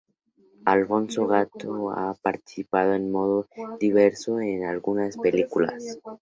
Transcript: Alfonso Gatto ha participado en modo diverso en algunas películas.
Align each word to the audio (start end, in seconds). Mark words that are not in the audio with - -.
Alfonso 0.65 1.27
Gatto 1.27 1.91
ha 1.91 2.15
participado 2.19 2.95
en 2.95 3.11
modo 3.11 3.47
diverso 3.79 4.39
en 4.39 4.65
algunas 4.65 5.15
películas. 5.15 5.99